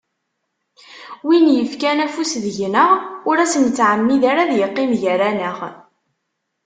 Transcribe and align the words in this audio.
Win 1.27 1.45
yefkan 1.57 1.99
afus 2.05 2.31
deg-neɣ 2.43 2.89
ur 3.29 3.37
as-nettɛemmid 3.43 4.23
ara 4.31 4.41
ad 4.43 4.51
yeqqim 4.59 4.91
gar-aneɣ. 5.01 5.57